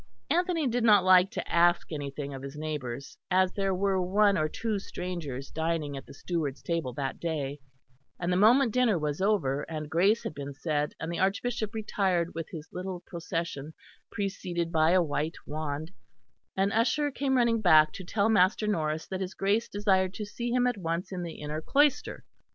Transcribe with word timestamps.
Anthony 0.31 0.65
did 0.65 0.83
not 0.83 1.03
like 1.03 1.29
to 1.29 1.47
ask 1.47 1.91
anything 1.91 2.33
of 2.33 2.41
his 2.41 2.55
neighbours, 2.55 3.19
as 3.29 3.51
there 3.53 3.75
were 3.75 4.01
one 4.01 4.35
or 4.35 4.49
two 4.49 4.79
strangers 4.79 5.51
dining 5.51 5.95
at 5.95 6.07
the 6.07 6.13
steward's 6.15 6.63
table 6.63 6.91
that 6.93 7.19
day; 7.19 7.59
and 8.19 8.33
the 8.33 8.35
moment 8.35 8.71
dinner 8.73 8.97
was 8.97 9.21
over, 9.21 9.61
and 9.69 9.91
grace 9.91 10.23
had 10.23 10.33
been 10.33 10.55
said 10.55 10.95
and 10.99 11.11
the 11.11 11.19
Archbishop 11.19 11.75
retired 11.75 12.33
with 12.33 12.49
his 12.49 12.67
little 12.73 13.03
procession 13.05 13.75
preceded 14.11 14.71
by 14.71 14.89
a 14.89 15.03
white 15.03 15.35
wand, 15.45 15.91
an 16.57 16.71
usher 16.71 17.11
came 17.11 17.37
running 17.37 17.61
back 17.61 17.93
to 17.93 18.03
tell 18.03 18.27
Master 18.27 18.65
Norris 18.65 19.05
that 19.05 19.21
his 19.21 19.35
Grace 19.35 19.69
desired 19.69 20.15
to 20.15 20.25
see 20.25 20.49
him 20.49 20.65
at 20.65 20.79
once 20.79 21.11
in 21.11 21.21
the 21.21 21.35
inner 21.39 21.61
cloister. 21.61 22.25